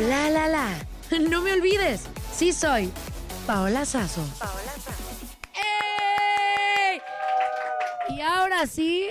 [0.00, 0.66] La la la.
[1.30, 2.90] No me olvides, sí soy
[3.46, 4.24] Paola Sazo.
[5.54, 7.00] ¡Ey!
[8.08, 9.08] Y ahora sí,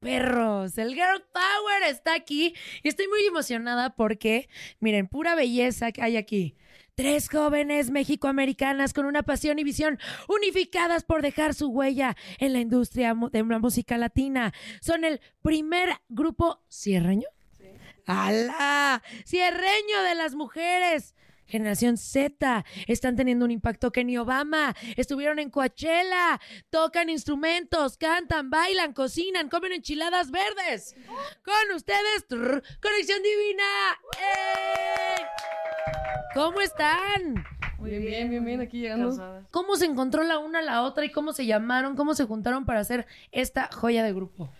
[0.00, 6.02] perros, el Girl Power está aquí y estoy muy emocionada porque, miren, pura belleza que
[6.02, 6.56] hay aquí.
[6.94, 9.98] Tres jóvenes mexicoamericanas con una pasión y visión
[10.28, 14.52] unificadas por dejar su huella en la industria de la música latina.
[14.82, 17.28] Son el primer grupo cierreño.
[18.06, 19.02] ¡Alá!
[19.24, 21.14] Cierreño de las mujeres.
[21.46, 24.74] Generación Z, están teniendo un impacto que ni Obama.
[24.96, 30.96] Estuvieron en Coachella, tocan instrumentos, cantan, bailan, cocinan, comen enchiladas verdes.
[31.44, 33.64] Con ustedes, trrr, Conexión Divina.
[34.18, 35.24] ¡Ey!
[36.34, 37.44] ¿Cómo están?
[37.78, 39.44] Bien, bien, bien, bien, aquí llegando.
[39.52, 41.94] ¿Cómo se encontró la una a la otra y cómo se llamaron?
[41.94, 44.50] ¿Cómo se juntaron para hacer esta joya de grupo?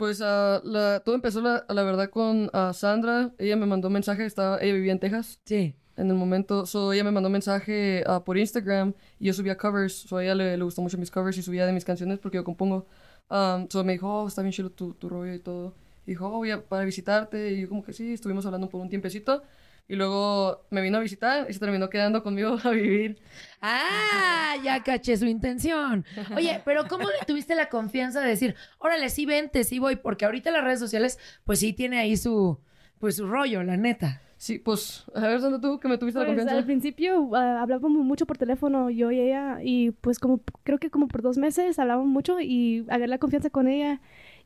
[0.00, 3.34] Pues ah, la- todo empezó, la, la verdad, con ah, Sandra.
[3.36, 5.38] Ella me mandó un mensaje, estaba, ella vivía en Texas.
[5.44, 5.74] Sí.
[5.98, 9.58] En el momento, so, ella me mandó un mensaje ah, por Instagram y yo subía
[9.58, 9.92] covers.
[10.08, 12.38] So, a ella le, le gustó mucho mis covers y subía de mis canciones porque
[12.38, 12.86] yo compongo.
[13.28, 15.74] Um, so, me dijo, oh, está bien chido tu, tu rollo y todo.
[16.06, 17.52] Y dijo, oh, voy a, para visitarte.
[17.52, 19.42] Y yo como que sí, estuvimos hablando por un tiempecito.
[19.90, 23.18] Y luego me vino a visitar y se terminó quedando conmigo a vivir.
[23.60, 26.04] Ah, ya caché su intención.
[26.36, 29.96] Oye, pero ¿cómo le tuviste la confianza de decir, órale, sí vente, sí voy?
[29.96, 32.60] Porque ahorita las redes sociales, pues sí tiene ahí su,
[33.00, 34.22] pues su rollo, la neta.
[34.36, 36.56] Sí, pues, a ver, Sandra, tú que me tuviste la Pues confianza.
[36.58, 40.88] al principio ah, hablábamos mucho por teléfono, yo y ella, y pues como creo que
[40.88, 44.00] como por dos meses hablábamos mucho y agarré la confianza con ella.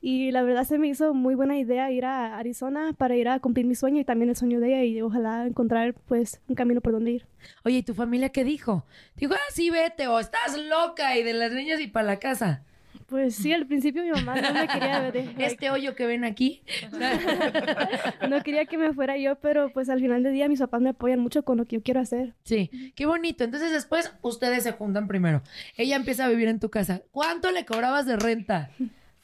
[0.07, 3.41] Y la verdad se me hizo muy buena idea ir a Arizona para ir a
[3.41, 6.83] cumplir mi sueño y también el sueño de ella y ojalá encontrar pues un camino
[6.83, 7.27] por donde ir.
[7.63, 8.85] Oye, ¿y tu familia qué dijo?
[9.17, 12.65] Dijo, ah, sí, vete, o estás loca y de las niñas y para la casa.
[13.07, 15.17] Pues sí, al principio mi mamá no me quería ver.
[15.39, 16.61] Este hoyo que ven aquí.
[18.29, 20.91] No quería que me fuera yo, pero pues al final del día mis papás me
[20.91, 22.35] apoyan mucho con lo que yo quiero hacer.
[22.45, 23.43] Sí, qué bonito.
[23.43, 25.41] Entonces después ustedes se juntan primero.
[25.79, 27.01] Ella empieza a vivir en tu casa.
[27.11, 28.69] ¿Cuánto le cobrabas de renta?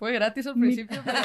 [0.00, 1.18] Fue gratis al principio, pero...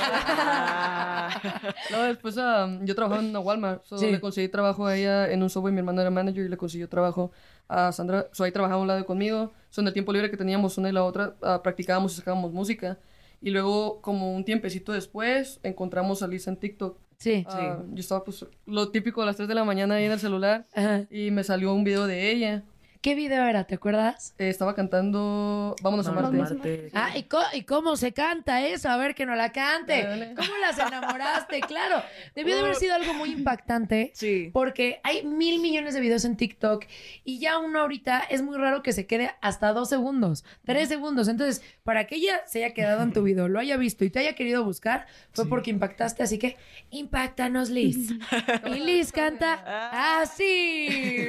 [1.91, 3.85] Luego después ah, yo trabajaba en una Walmart.
[3.85, 4.11] So, Sí.
[4.11, 5.72] Le conseguí trabajo a ella en un Subway.
[5.72, 7.31] Mi hermana era manager y le consiguió trabajo
[7.69, 8.27] a Sandra.
[8.33, 9.53] So, ahí trabajaba a un lado conmigo.
[9.69, 12.51] So, en el tiempo libre que teníamos una y la otra, ah, practicábamos y sacábamos
[12.51, 12.99] música.
[13.41, 16.97] Y luego, como un tiempecito después, encontramos a Lisa en TikTok.
[17.17, 17.45] Sí.
[17.47, 20.19] Ah, Yo estaba, pues, lo típico a las 3 de la mañana ahí en el
[20.19, 20.67] celular.
[21.09, 22.63] Y me salió un video de ella.
[23.05, 23.66] ¿Qué video era?
[23.66, 24.34] ¿Te acuerdas?
[24.40, 26.23] Eh, estaba cantando Vámonos a Marte.
[26.31, 26.90] Vámonos a Marte.
[26.96, 28.90] Ah, ¿y, co- y cómo se canta eso?
[28.90, 30.02] A ver, que no la cante.
[30.02, 30.34] Dale.
[30.34, 31.59] ¿Cómo las enamoraste?
[31.59, 32.02] Claro,
[32.34, 34.11] debió de haber sido algo muy impactante.
[34.16, 34.49] Sí.
[34.52, 36.85] Porque hay mil millones de videos en TikTok
[37.23, 41.28] y ya uno ahorita es muy raro que se quede hasta dos segundos, tres segundos.
[41.28, 44.17] Entonces, para que ella se haya quedado en tu video, lo haya visto y te
[44.17, 46.23] haya querido buscar, fue porque impactaste.
[46.23, 46.57] Así que,
[46.90, 48.09] impactanos, Liz.
[48.66, 50.87] y Liz canta así.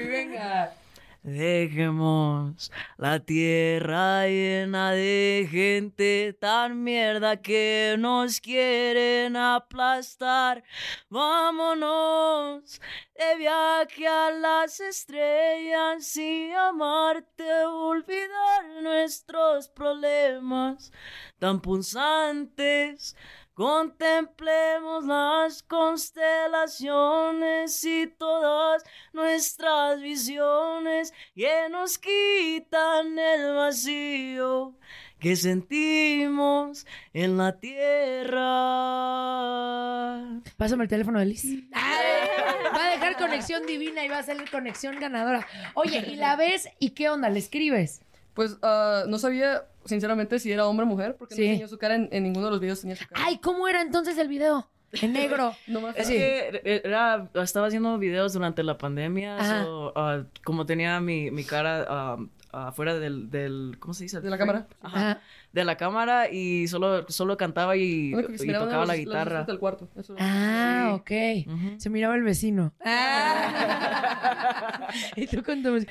[0.09, 0.73] Venga.
[1.27, 10.63] Dejemos la tierra llena de gente tan mierda que nos quieren aplastar.
[11.11, 12.81] Vámonos
[13.19, 20.93] de viaje a las estrellas y amarte, olvidar nuestros problemas
[21.41, 23.17] tan punzantes.
[23.57, 34.75] Contemplemos las constelaciones y todas nuestras visiones que nos quitan el vacío
[35.19, 38.37] que sentimos en la tierra.
[40.59, 41.47] Pásame el teléfono de Liz.
[41.73, 45.47] Va a dejar conexión divina y va a salir conexión ganadora.
[45.73, 47.31] Oye, ¿y la ves y qué onda?
[47.31, 48.03] ¿Le escribes?
[48.37, 51.43] Pues ah, no sabía, sinceramente, si era hombre o mujer, porque Sí.
[51.49, 52.81] no tenía su cara en, en ninguno de los videos.
[52.83, 53.21] Tenía su cara.
[53.27, 54.69] Ay, ¿cómo era entonces el video?
[54.93, 55.53] En negro.
[55.67, 56.13] Nomás- Es Sí.
[56.15, 61.87] que era, estaba haciendo videos durante la pandemia, so, ah, como tenía mi, mi cara
[61.89, 62.17] ah,
[62.53, 64.21] afuera del, del, ¿cómo se dice?
[64.21, 64.67] De la cámara.
[64.83, 65.11] Ajá.
[65.11, 65.21] Ajá.
[65.53, 69.45] De la cámara y solo, solo cantaba y, tocaba la guitarra.
[69.45, 69.89] del cuarto.
[69.97, 70.15] Eso.
[70.19, 71.11] Ah, ok.
[71.79, 72.73] Se miraba el vecino.
[72.85, 74.89] Ah.
[75.17, 75.43] y tú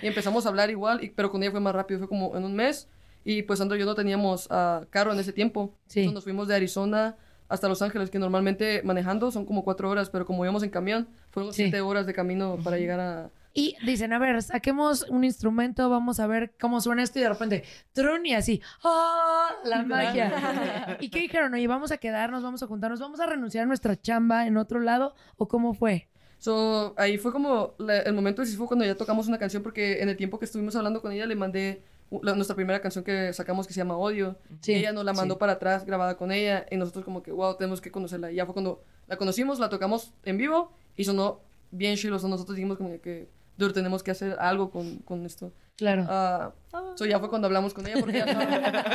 [0.01, 2.55] empezamos a hablar igual, y- pero con ella fue más rápido, fue como en un
[2.55, 2.87] mes.
[3.23, 5.73] Y pues Sandro y yo no teníamos ah, carro en ese tiempo.
[5.87, 6.01] Sí.
[6.01, 7.15] Entonces nos fuimos de Arizona
[7.49, 11.07] hasta Los Ángeles, que normalmente manejando son como cuatro horas, pero como íbamos en camión,
[11.31, 11.63] fueron Sí.
[11.63, 13.29] siete horas de camino para llegar a...
[13.57, 17.29] Y dicen, a ver, saquemos un instrumento, vamos a ver cómo suena esto y de
[17.29, 17.63] repente,
[17.93, 19.49] trun y así, ¡ah!
[19.63, 20.97] La magia.
[20.99, 21.53] ¿Y qué dijeron?
[21.53, 24.81] Oye, vamos a quedarnos, vamos a juntarnos, vamos a renunciar a nuestra chamba en otro
[24.81, 26.09] lado, ¿o cómo fue?
[26.37, 30.09] So, ahí fue como la- el momento decisivo cuando ya tocamos una canción, porque en
[30.09, 31.81] el tiempo que estuvimos hablando con ella le mandé
[32.21, 34.37] la- nuestra primera canción que sacamos que se llama Odio.
[34.59, 34.73] Sí.
[34.73, 37.55] Y ella nos la mandó para atrás grabada con ella y nosotros como que, wow,
[37.55, 38.33] tenemos que conocerla.
[38.33, 41.39] Y ya fue cuando la conocimos, la tocamos en vivo y sonó
[41.71, 42.19] bien chido.
[42.19, 43.29] So, nosotros dijimos como que,
[43.73, 45.53] tenemos que hacer algo con, con esto.
[45.77, 46.05] Claro.
[46.07, 46.53] Ah,
[46.95, 48.85] so ya fue cuando hablamos con ella porque ya estaba...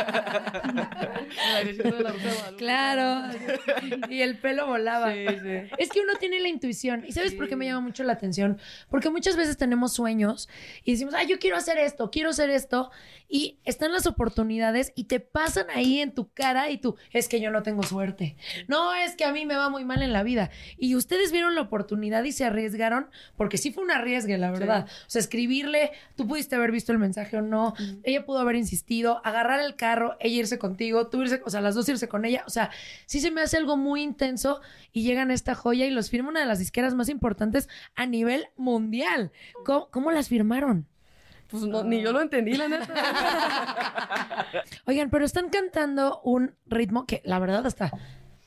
[2.56, 3.32] Claro.
[4.08, 5.12] Y el pelo volaba.
[5.12, 5.70] Sí, sí.
[5.78, 7.04] Es que uno tiene la intuición.
[7.06, 8.58] ¿Y sabes por qué me llama mucho la atención?
[8.90, 10.48] Porque muchas veces tenemos sueños
[10.84, 12.90] y decimos, ay, yo quiero hacer esto, quiero hacer esto.
[13.28, 17.40] Y están las oportunidades y te pasan ahí en tu cara y tú, es que
[17.40, 18.36] yo no tengo suerte.
[18.66, 20.50] No, es que a mí me va muy mal en la vida.
[20.78, 24.86] Y ustedes vieron la oportunidad y se arriesgaron, porque sí fue un arriesgue, la verdad.
[24.88, 27.69] O sea, escribirle, tú pudiste haber visto el mensaje o no.
[28.02, 31.74] Ella pudo haber insistido, agarrar el carro, ella irse contigo, tú irse, o sea, las
[31.74, 32.44] dos irse con ella.
[32.46, 32.70] O sea,
[33.06, 34.60] sí se me hace algo muy intenso
[34.92, 38.06] y llegan a esta joya y los firma una de las disqueras más importantes a
[38.06, 39.32] nivel mundial.
[39.64, 40.86] ¿Cómo, cómo las firmaron?
[41.50, 44.46] Pues no, ni yo lo entendí, la neta.
[44.86, 47.90] Oigan, pero están cantando un ritmo que la verdad hasta,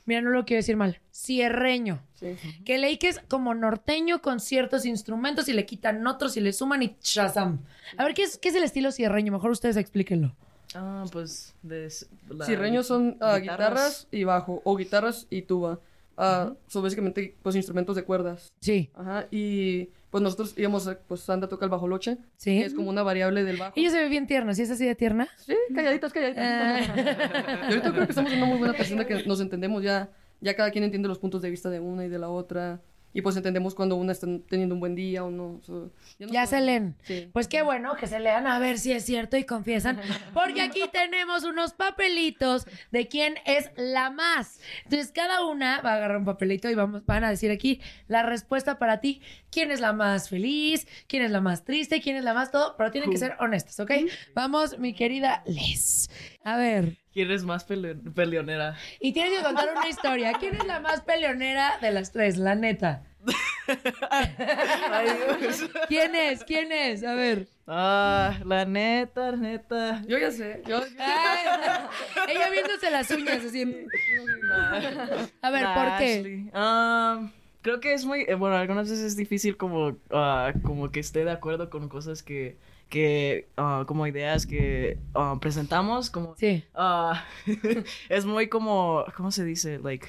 [0.06, 2.00] mira, no lo quiero decir mal, cierreño.
[2.14, 2.36] Sí.
[2.64, 6.52] Que leí que es como norteño con ciertos instrumentos y le quitan otros y le
[6.52, 7.60] suman y shazam.
[7.96, 9.32] A ver, ¿qué es, qué es el estilo cierreño?
[9.32, 10.34] Mejor ustedes explíquenlo.
[10.74, 14.08] Ah, pues de s- la- Cirreños son ah, guitarras.
[14.10, 15.78] y bajo, o guitarras y tuba.
[16.16, 18.52] Ah, Son básicamente pues instrumentos de cuerdas.
[18.60, 22.58] Sí, Ajá, y pues nosotros íbamos, a- pues Sandra toca el bajoloche, sí.
[22.60, 23.72] que es como una variable del bajo.
[23.76, 25.28] Ella se ve bien tierna, ¿sí es así de tierna?
[25.38, 26.88] Sí, calladitas, calladitas.
[27.68, 30.10] Y ahorita creo que estamos en una muy buena posición de que nos entendemos ya,
[30.40, 32.80] ya cada quien entiende los puntos de vista de una y de la otra.
[33.14, 35.60] Y pues entendemos cuando una está teniendo un buen día o no.
[35.62, 36.96] So, nos Ya se leen.
[37.04, 37.30] Sí.
[37.32, 40.00] Pues qué bueno que se lean a ver si es cierto y confiesan,
[40.34, 44.60] porque aquí tenemos unos papelitos de quién es la más.
[44.82, 48.24] Entonces cada una va a agarrar un papelito y vamos, van a decir aquí la
[48.24, 52.24] respuesta para ti, quién es la más feliz, quién es la más triste, quién es
[52.24, 53.92] la más todo, pero tienen que ser honestas, ¿ok?
[54.34, 56.10] Vamos, mi querida Les.
[56.44, 58.76] A ver, ¿Quién es más pele- peleonera?
[59.00, 60.32] y tienes que contar una historia.
[60.38, 63.02] ¿Quién es la más peleonera de las tres, la neta?
[64.10, 65.06] Ay,
[65.40, 65.64] Dios.
[65.88, 66.44] ¿Quién es?
[66.44, 67.02] ¿Quién es?
[67.02, 67.48] A ver.
[67.66, 70.02] Ah, la neta, neta.
[70.06, 70.62] Yo ya sé.
[70.66, 71.38] Yo, Ay,
[72.28, 73.86] ella viéndose las uñas así.
[75.40, 76.18] A ver, La ¿por qué?
[76.18, 76.50] Ashley.
[77.64, 81.24] Creo que es muy, eh, bueno, algunas veces es difícil como, ah, como que esté
[81.24, 82.58] de acuerdo con cosas que,
[82.90, 86.62] que, ah, como ideas que ah, presentamos, como, Sí,
[88.10, 89.78] es muy como, ¿cómo se dice?
[89.78, 90.08] Like,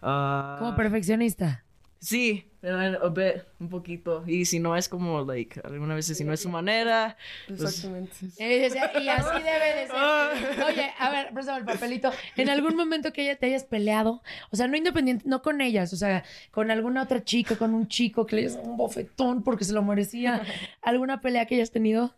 [0.00, 1.64] como perfeccionista.
[1.98, 4.22] Sí, a bit, un poquito.
[4.26, 7.16] Y si no es como, like, algunas veces si no es su manera.
[7.48, 8.12] pues- Exactamente.
[8.38, 8.68] Eh,
[9.02, 10.64] y así debe de ser.
[10.66, 12.10] Oye, a ver, préstame el papelito.
[12.36, 15.92] En algún momento que ella te hayas peleado, o sea, no independiente, no con ellas,
[15.92, 19.42] o sea, con alguna otra chica, con un chico que le hayas dado un bofetón
[19.42, 20.42] porque se lo merecía.
[20.82, 22.14] ¿Alguna pelea que hayas tenido?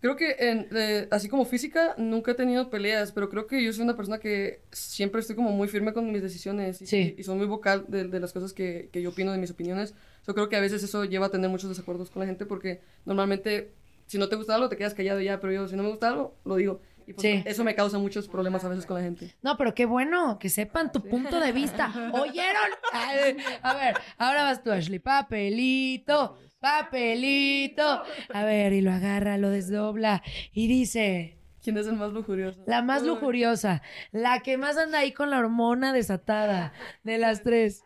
[0.00, 3.70] Creo que en, eh, así como física nunca he tenido peleas, pero creo que yo
[3.72, 7.14] soy una persona que siempre estoy como muy firme con mis decisiones y, Sí.
[7.18, 9.94] y soy muy vocal de, de las cosas que, que yo opino, de mis opiniones.
[10.26, 12.80] Yo creo que a veces eso lleva a tener muchos desacuerdos con la gente porque
[13.04, 13.72] normalmente
[14.06, 16.08] si no te gusta algo te quedas callado ya, pero yo si no me gusta
[16.08, 16.80] algo lo digo.
[17.10, 17.42] Y pues, Sí.
[17.44, 19.34] eso me causa muchos problemas a veces con la gente.
[19.42, 21.92] No, pero qué bueno que sepan tu punto de vista.
[22.14, 22.70] ¿Oyeron?
[23.62, 25.00] A ver, ahora vas tú, Ashley.
[25.00, 28.04] Papelito, papelito.
[28.32, 31.36] A ver, y lo agarra, lo desdobla y dice...
[31.64, 32.62] ¿Quién es el más lujurioso?
[32.66, 37.82] La más lujuriosa, la que más anda ahí con la hormona desatada de las tres.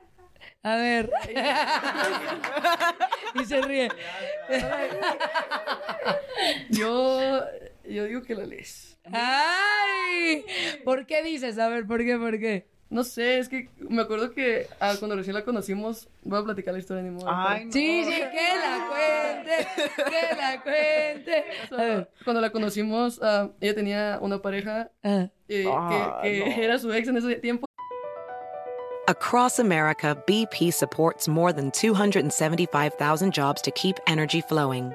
[0.63, 1.11] A ver.
[3.41, 3.89] y se ríe.
[6.71, 7.41] Yo,
[7.89, 8.94] yo digo que la lees.
[9.13, 10.45] ¡Ay!
[10.85, 11.59] ¿Por qué dices?
[11.59, 12.17] A ver, ¿por qué?
[12.17, 12.67] ¿Por qué?
[12.91, 16.75] No sé, es que me acuerdo que ah, cuando recién la conocimos, voy a platicar
[16.75, 17.27] la historia ni modo.
[17.29, 17.73] Ay, no.
[17.73, 21.45] Sí, sí, que la cuente, que la cuente.
[21.73, 22.11] A ver.
[22.23, 25.29] Cuando la conocimos, ah, ella tenía una pareja ah.
[25.49, 26.63] eh, Ah, que, que no.
[26.63, 27.67] era su ex en ese tiempo.
[29.09, 34.95] Across America, BP supports more than 275,000 jobs to keep energy flowing.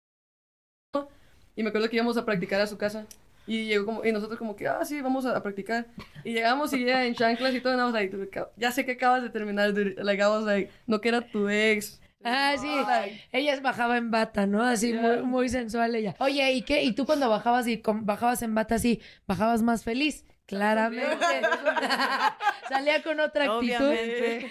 [1.61, 3.05] Y me acuerdo que íbamos a practicar a su casa.
[3.45, 5.85] Y llegó como, y nosotros como que, ah, sí, vamos a, a practicar.
[6.23, 8.17] Y llegamos y ella en chanclas y todo, y nada más like,
[8.57, 9.95] ya sé que acabas de terminar, dude.
[10.03, 12.01] Like, I was like, no que era tu ex.
[12.23, 12.67] Ah, sí.
[12.67, 14.63] Like, Ella bajaba en bata, ¿no?
[14.63, 16.15] Así muy, muy sensual ella.
[16.17, 16.81] Oye, ¿y qué?
[16.81, 20.25] ¿Y tú cuando bajabas y bajabas en bata así, bajabas más feliz?
[20.47, 21.07] Claramente.
[22.69, 23.87] Salía con otra actitud.
[23.87, 24.49] Obviamente.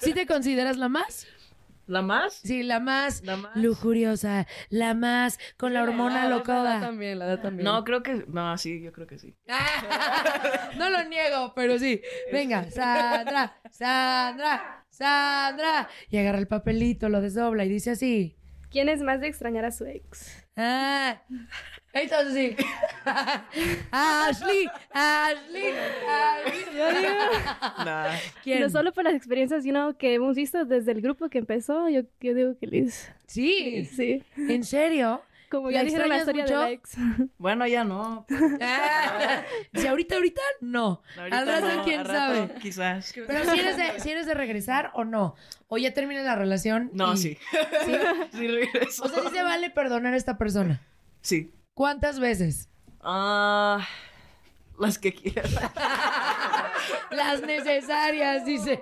[0.00, 1.28] ¿Sí te consideras la más?
[1.90, 2.34] ¿La más?
[2.34, 3.56] Sí, la más, La más.
[3.56, 7.64] lujuriosa, la más con la hormona la- la- La también, la edad también.
[7.64, 8.24] No, creo que.
[8.28, 9.34] No, sí, yo creo que sí.
[10.78, 12.00] no lo niego, pero sí.
[12.32, 15.88] Venga, Sandra, Sandra, Sandra.
[16.10, 18.36] Y agarra el papelito, lo desdobla y dice así.
[18.70, 20.46] ¿Quién es más de extrañar a su ex?
[20.56, 21.22] Ah,
[21.92, 22.64] entonces sí.
[23.90, 25.74] Ashley, Ashley,
[26.08, 27.06] Ashley.
[27.84, 28.08] Nah.
[28.42, 28.60] ¿Quién?
[28.60, 32.02] No solo por las experiencias sino que hemos visto desde el grupo que empezó, yo,
[32.20, 33.10] yo digo que Liz.
[33.26, 34.22] Sí, Sí.
[34.36, 35.22] ¿en serio?
[35.50, 36.58] Como ¿La ya dijeron la historia mucho?
[36.60, 36.92] de la ex.
[37.38, 38.24] Bueno, ya no.
[39.74, 41.02] Si ahorita, ahorita, no.
[41.18, 42.54] Ahorita Al rato, no, quién al rato, sabe.
[42.60, 43.12] Quizás.
[43.26, 45.34] Pero si eres, de, si eres de regresar o no.
[45.66, 46.90] O ya termina la relación.
[46.92, 47.38] No, y- sí.
[47.84, 47.92] ¿Sí?
[48.32, 49.02] Sí, regreso.
[49.04, 50.80] O sea, sí se vale perdonar a esta persona.
[51.20, 51.50] Sí.
[51.80, 52.68] ¿Cuántas veces?
[53.00, 53.88] Ah.
[54.78, 55.50] las que quieras.
[57.10, 58.78] Las necesarias, dice.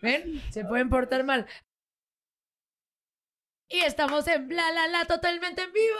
[0.00, 0.40] ¿Ven?
[0.50, 1.44] Se pueden portar mal.
[3.68, 5.96] Y estamos en Bla La La totalmente en vivo.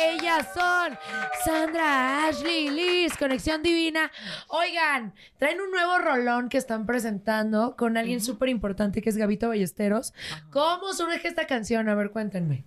[0.00, 0.98] Ellas son
[1.44, 4.10] Sandra, Ashley, Liz, Conexión Divina.
[4.48, 9.48] Oigan, traen un nuevo rolón que están presentando con alguien súper importante que es Gabito
[9.48, 10.14] Ballesteros.
[10.50, 11.90] ¿Cómo surge esta canción?
[11.90, 12.64] A ver, cuéntenme.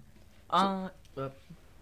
[0.50, 0.92] Ah.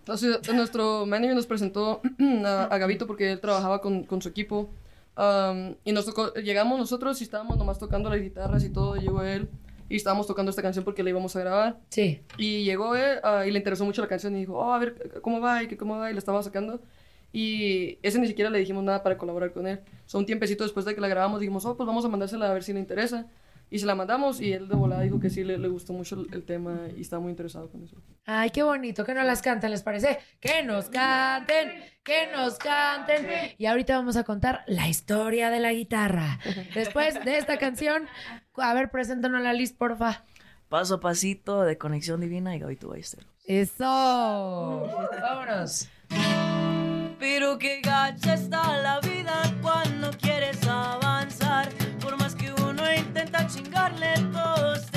[0.05, 2.01] Sea, nuestro manager nos presentó
[2.45, 4.69] a, a Gabito porque él trabajaba con, con su equipo.
[5.17, 8.95] Um, y nos tocó, llegamos nosotros y estábamos nomás tocando las guitarras y todo.
[8.95, 9.49] Llegó él
[9.89, 11.79] y estábamos tocando esta canción porque la íbamos a grabar.
[11.89, 12.21] Sí.
[12.37, 15.19] Y llegó él ah, y le interesó mucho la canción y dijo, oh, a ver,
[15.21, 15.63] ¿cómo va?
[15.63, 16.09] Y que cómo va?
[16.09, 16.81] Y la estaba sacando.
[17.33, 19.79] Y ese ni siquiera le dijimos nada para colaborar con él.
[20.05, 22.53] So, un tiempecito después de que la grabamos dijimos, oh, pues vamos a mandársela a
[22.53, 23.27] ver si le interesa.
[23.73, 26.15] Y se la mandamos y él de volada dijo que sí, le, le gustó mucho
[26.19, 27.95] el, el tema y estaba muy interesado con eso.
[28.25, 30.19] Ay, qué bonito, que nos las canten, ¿les parece?
[30.41, 33.25] Que nos canten, que nos canten.
[33.57, 36.37] Y ahorita vamos a contar la historia de la guitarra.
[36.75, 38.07] Después de esta canción,
[38.57, 40.25] a ver, preséntanos la list, porfa.
[40.67, 43.25] Paso a pasito de Conexión Divina y Gabito Ballesteros.
[43.45, 43.85] Eso.
[45.21, 45.89] Vámonos.
[47.19, 50.65] Pero que gacha está la vida cuando quieres
[53.53, 54.90] chingarle, todos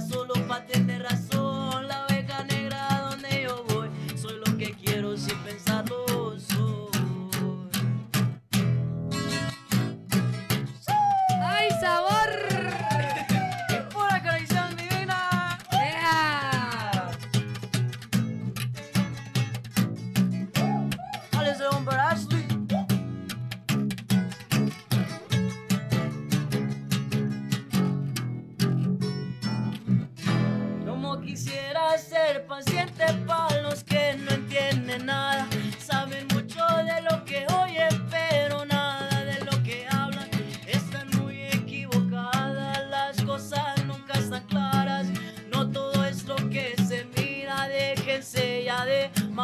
[0.00, 0.91] solo para tener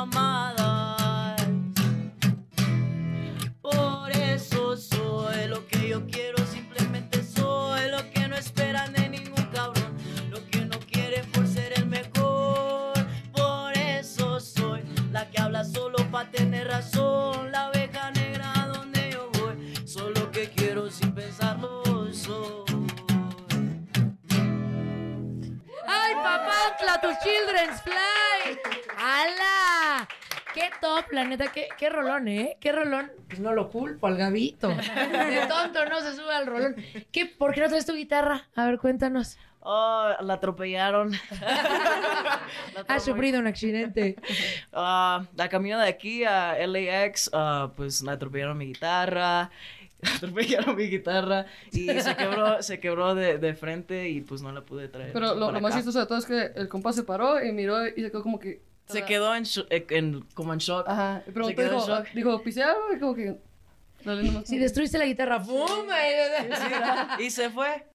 [0.07, 1.43] mamadas.
[3.61, 9.45] Por eso soy lo que yo quiero, simplemente soy lo que no esperan de ningún
[9.47, 9.93] cabrón,
[10.31, 12.93] lo que no quieren por ser el mejor.
[13.33, 19.31] Por eso soy la que habla solo para tener razón, la oveja negra donde yo
[19.41, 21.83] voy, soy lo que quiero sin pensarlo.
[22.13, 22.65] Soy.
[25.89, 26.59] ¡Ay, papá!
[27.03, 28.18] ¡Tu Children's Fly!
[30.83, 31.03] ¡Hala!
[31.03, 31.13] ¡Qué top!
[31.13, 32.57] La neta, qué, qué rolón, ¿eh?
[32.61, 33.11] ¡Qué rolón!
[33.29, 34.69] Pues no lo culpo al Gabito.
[34.69, 36.77] De tonto no se sube al rolón.
[37.13, 37.27] ¿Qué?
[37.27, 38.49] ¿Por qué no traes tu guitarra?
[38.55, 39.39] A ver, cuéntanos.
[39.61, 41.13] Oh, la atropellaron.
[41.31, 43.01] La Has atropellaron.
[43.01, 44.17] sufrido un accidente.
[44.73, 49.51] Ah, la camino de aquí a LAX, ah, pues me atropellaron mi guitarra,
[50.17, 54.61] atropellaron mi guitarra y se quebró, se quebró de, de frente y pues no la
[54.63, 55.13] pude traer.
[55.13, 58.01] Pero lo, más chistoso de todo es que el compa se paró y miró y
[58.01, 58.63] se quedó como que...
[58.89, 60.89] Se quedó en, eh, en- como en shock.
[60.89, 61.23] Ajá.
[61.27, 62.13] Y preguntó, Se quedó en shock.
[62.15, 62.93] dijo, ¿pisé algo?
[62.95, 63.41] Y como que...
[64.45, 65.87] Si destruiste la guitarra, ¡pum!
[67.19, 67.87] Y se fue.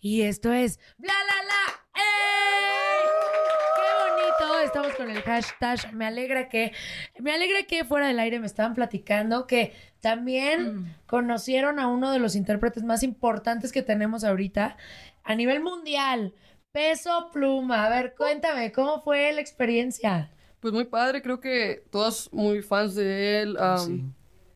[0.00, 1.84] Y esto es bla la la.
[1.94, 3.04] ¡Ey!
[3.76, 4.58] ¡Qué bonito!
[4.60, 5.92] Estamos con el hashtag.
[5.94, 6.72] Me alegra que.
[7.18, 12.18] Me alegra que fuera del aire me estaban platicando que también conocieron a uno de
[12.18, 14.76] los intérpretes más importantes que tenemos ahorita
[15.22, 16.34] a nivel mundial.
[16.74, 17.86] Peso pluma.
[17.86, 20.28] A ver, cuéntame, ¿cómo fue la experiencia?
[20.58, 23.56] Pues muy padre, creo que todos muy fans de él.
[23.56, 24.02] um, Sí.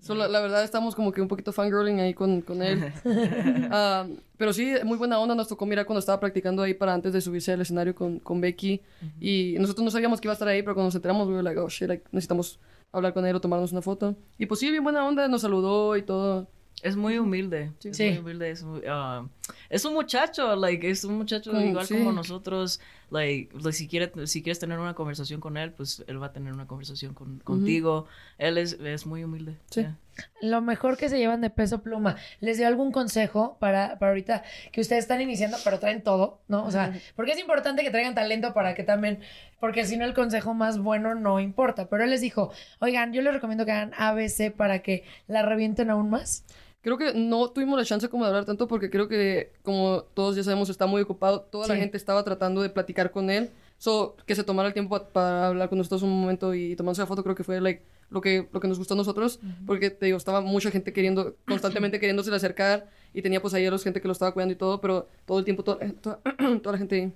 [0.01, 2.93] solo, la verdad estamos como que un poquito fangirling ahí con, con él.
[3.71, 5.35] Um, pero sí, muy buena onda.
[5.37, 8.41] Nos tocó mirar cuando estaba practicando ahí para antes de subirse al escenario con, con
[8.41, 8.83] Becky.
[9.21, 11.43] Y nosotros no sabíamos que iba a estar ahí, pero cuando nos enteramos, we were
[11.45, 12.59] like, oh shit, like, necesitamos
[12.91, 14.17] hablar con él o tomarnos una foto.
[14.39, 16.49] Y pues sí, bien buena onda, nos saludó y todo.
[16.83, 17.73] Es muy humilde.
[17.85, 18.09] Es Sí.
[18.11, 18.51] muy humilde.
[18.51, 19.25] Es, muy, ah,
[19.71, 21.95] es un muchacho, like, es un muchacho Como- igual sí.
[21.95, 22.81] como nosotros.
[23.11, 26.33] Like, like, si, quiere, si quieres tener una conversación con él, pues él va a
[26.33, 28.07] tener una conversación con, contigo.
[28.37, 29.57] Él es, es muy humilde.
[29.71, 29.81] Sí.
[29.81, 29.97] Yeah.
[30.43, 32.17] Lo mejor que se llevan de peso pluma.
[32.41, 36.65] ¿Les dio algún consejo para, para ahorita que ustedes están iniciando, pero traen todo, ¿no?
[36.67, 39.21] O sea, porque es importante que traigan talento para que también,
[39.61, 41.89] porque si no el consejo más bueno no importa.
[41.89, 45.89] Pero él les dijo, oigan, yo les recomiendo que hagan ABC para que la revienten
[45.91, 46.45] aún más.
[46.81, 50.37] Creo que no tuvimos la chance como de hablar tanto porque creo que, como todos
[50.37, 51.41] ya sabemos, está muy ocupado.
[51.41, 51.81] Toda la Sí.
[51.81, 53.51] gente estaba tratando de platicar con él.
[53.79, 57.01] So, que se tomara el tiempo pa- para hablar con nosotros un momento y tomarse
[57.03, 59.41] la foto creo que fue like, lo, que, lo que nos gustó a nosotros.
[59.67, 63.71] Porque, te digo, estaba mucha gente queriendo, constantemente queriéndose acercar y tenía pues ahí a
[63.71, 66.21] los gente que lo estaba cuidando y todo, pero todo el tiempo, to- eh, toda,
[66.63, 67.13] toda la gente.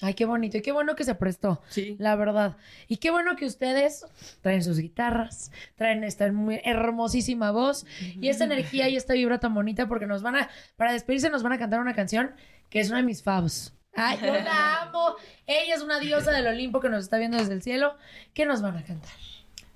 [0.00, 0.58] Ay, qué bonito.
[0.58, 1.62] Y qué bueno que se prestó.
[1.68, 1.96] Sí.
[1.98, 2.56] La verdad.
[2.88, 4.04] Y qué bueno que ustedes
[4.40, 7.86] traen sus guitarras, traen esta muy hermosísima voz
[8.20, 11.42] y esta energía y esta vibra tan bonita porque nos van a, para despedirse nos
[11.42, 12.34] van a cantar una canción
[12.70, 13.72] que es una de mis favs.
[13.94, 15.14] Ay, yo la amo.
[15.46, 17.96] Ella es una diosa del Olimpo que nos está viendo desde el cielo.
[18.34, 19.12] ¿Qué nos van a cantar?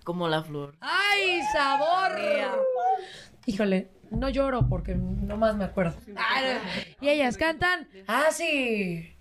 [0.03, 0.75] Como la flor.
[0.81, 2.13] ¡Ay, sabor!
[3.47, 5.97] Híjole, no lloro porque nomás me acuerdo.
[6.17, 6.59] Ay,
[7.01, 9.15] y ellas cantan así.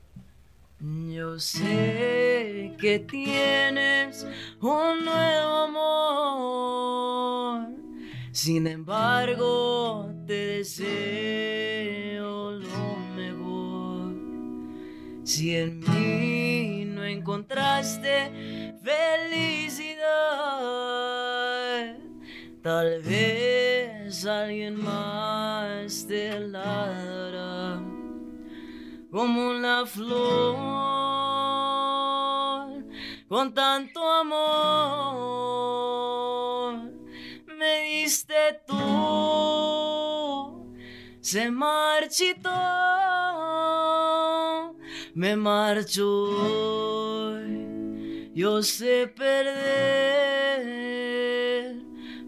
[0.80, 4.28] Yo sé que tienes
[4.62, 7.70] un nuevo amor.
[8.32, 14.14] Sin embargo, te deseo lo mejor.
[15.24, 19.98] Si en mí no encontraste felicidad,
[22.62, 27.82] tal vez alguien más te la
[29.18, 30.06] como la flor
[33.28, 34.38] con tanto amor
[37.48, 38.76] me diste tú.
[41.20, 42.52] Se marchitó
[45.16, 46.28] me marchó
[48.36, 50.28] yo sé perder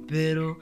[0.08, 0.58] pero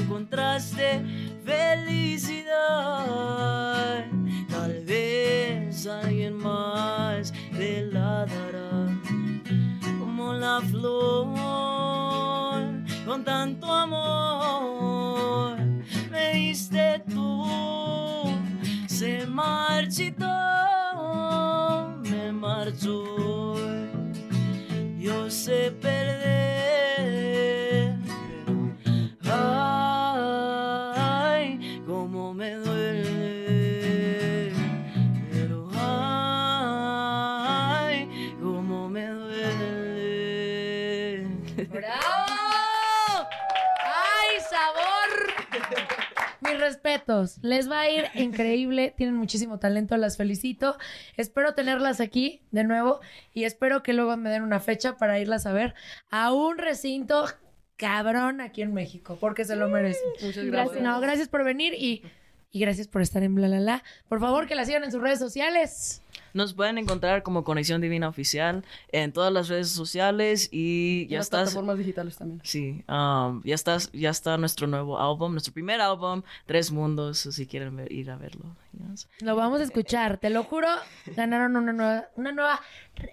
[0.00, 1.02] encontraste
[1.44, 2.46] felicidad,
[4.48, 8.88] tal vez alguien más te la dará
[9.98, 11.20] como la flor.
[13.06, 15.58] Con tanto amor
[16.10, 17.44] me diste tú.
[18.86, 20.26] Se marchitó
[22.02, 23.56] me marchó.
[24.98, 25.72] Yo sé
[46.60, 47.38] respetos.
[47.42, 48.94] Les va a ir increíble.
[48.96, 49.96] Tienen muchísimo talento.
[49.96, 50.76] Las felicito.
[51.16, 53.00] Espero tenerlas aquí de nuevo.
[53.34, 55.74] Y espero que luego me den una fecha para irlas a ver
[56.10, 57.26] a un recinto
[57.76, 59.16] cabrón aquí en México.
[59.20, 60.02] Porque se lo merecen.
[60.22, 60.50] Muchas Gracias.
[60.52, 60.82] gracias.
[60.82, 62.02] No, gracias por venir y,
[62.52, 63.82] y gracias por estar en Bla La La.
[64.08, 66.02] Por favor, que la sigan en sus redes sociales.
[66.34, 71.26] Nos pueden encontrar como Conexión Divina Oficial en todas las redes sociales y ya las
[71.26, 71.40] estás.
[71.42, 72.40] plataformas digitales también.
[72.44, 77.46] Sí, um, ya estás, ya está nuestro nuevo álbum, nuestro primer álbum, Tres Mundos, si
[77.46, 78.56] quieren ver- ir a verlo.
[79.20, 80.68] Lo vamos a escuchar, te lo juro.
[81.16, 82.60] Ganaron una nueva, una nueva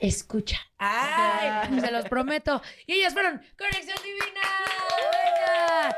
[0.01, 0.57] escucha.
[0.77, 1.79] ¡Ay!
[1.79, 2.61] Se los prometo.
[2.85, 4.41] Y ellas fueron Conexión Divina.
[5.13, 5.95] Venga.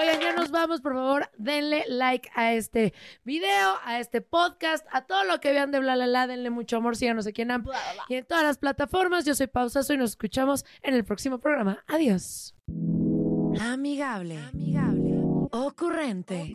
[0.00, 2.94] Oigan, ya nos vamos, por favor, denle like a este
[3.24, 6.26] video, a este podcast, a todo lo que vean de bla, bla, bla.
[6.26, 7.68] Denle mucho amor, síganos aquí en AMP
[8.08, 9.24] y en todas las plataformas.
[9.24, 11.84] Yo soy Pausazo y nos escuchamos en el próximo programa.
[11.86, 12.54] Adiós.
[13.60, 14.38] Amigable.
[14.38, 15.12] Amigable.
[15.50, 16.54] Ocurrente.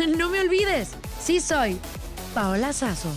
[0.06, 1.78] No me olvides, sí soy
[2.34, 3.10] Paola Sazo.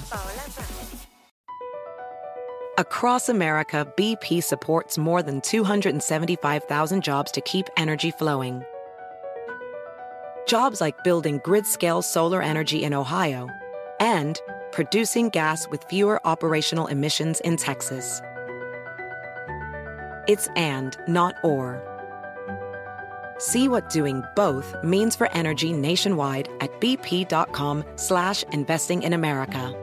[2.78, 8.64] Across America, BP supports more than 275,000 jobs to keep energy flowing.
[10.46, 13.48] Jobs like building grid scale solar energy in Ohio
[14.02, 14.42] and
[14.74, 18.22] producing gas with fewer operational emissions in Texas.
[20.28, 21.93] It's and, not or.
[23.38, 29.76] See what doing both means for energy nationwide at bp.com slash investing in America.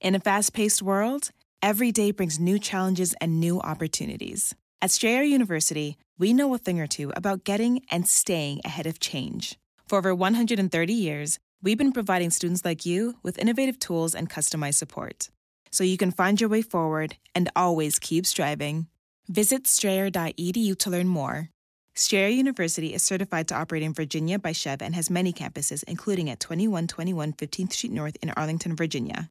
[0.00, 4.54] In a fast paced world, every day brings new challenges and new opportunities.
[4.80, 8.98] At Strayer University, we know a thing or two about getting and staying ahead of
[8.98, 9.58] change.
[9.86, 14.76] For over 130 years, we've been providing students like you with innovative tools and customized
[14.76, 15.28] support
[15.70, 18.86] so you can find your way forward and always keep striving.
[19.30, 21.50] Visit strayer.edu to learn more.
[21.94, 26.28] Strayer University is certified to operate in Virginia by Chev and has many campuses, including
[26.28, 29.30] at 2121 15th Street North in Arlington, Virginia.